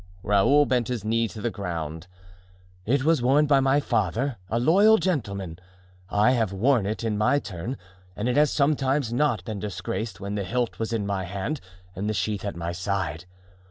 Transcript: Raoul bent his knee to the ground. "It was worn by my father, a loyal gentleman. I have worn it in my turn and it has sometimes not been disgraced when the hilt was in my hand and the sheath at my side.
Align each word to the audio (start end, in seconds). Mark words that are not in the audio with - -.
Raoul 0.23 0.65
bent 0.65 0.87
his 0.87 1.05
knee 1.05 1.27
to 1.27 1.41
the 1.41 1.51
ground. 1.51 2.07
"It 2.87 3.03
was 3.03 3.21
worn 3.21 3.45
by 3.45 3.59
my 3.59 3.79
father, 3.79 4.37
a 4.49 4.59
loyal 4.59 4.97
gentleman. 4.97 5.59
I 6.09 6.31
have 6.31 6.51
worn 6.51 6.87
it 6.87 7.03
in 7.03 7.19
my 7.19 7.37
turn 7.37 7.77
and 8.15 8.27
it 8.27 8.35
has 8.35 8.51
sometimes 8.51 9.13
not 9.13 9.45
been 9.45 9.59
disgraced 9.59 10.19
when 10.19 10.33
the 10.33 10.43
hilt 10.43 10.79
was 10.79 10.91
in 10.91 11.05
my 11.05 11.25
hand 11.25 11.61
and 11.95 12.09
the 12.09 12.15
sheath 12.15 12.43
at 12.45 12.55
my 12.55 12.71
side. 12.71 13.25